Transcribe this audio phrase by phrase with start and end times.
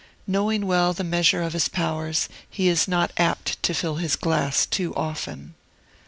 [0.25, 4.65] Knowing well the measure of his powers, he is not apt to fill his glass
[4.65, 5.53] too often.